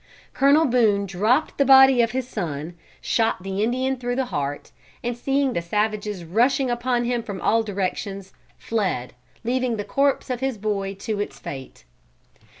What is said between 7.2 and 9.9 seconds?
from all directions, fled, leaving the